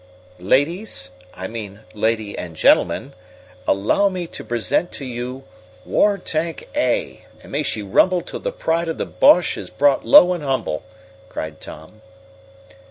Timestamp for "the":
8.39-8.51, 8.97-9.05